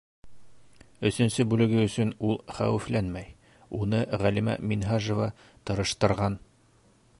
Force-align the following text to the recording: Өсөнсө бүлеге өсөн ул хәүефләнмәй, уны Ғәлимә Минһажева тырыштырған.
Өсөнсө 1.09 1.43
бүлеге 1.51 1.83
өсөн 1.89 2.13
ул 2.29 2.39
хәүефләнмәй, 2.61 3.29
уны 3.81 4.01
Ғәлимә 4.25 4.59
Минһажева 4.71 5.31
тырыштырған. 5.71 6.43